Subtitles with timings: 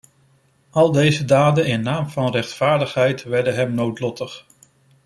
[0.69, 4.45] Al deze daden in naam van rechtvaardigheid werden hem noodlottig.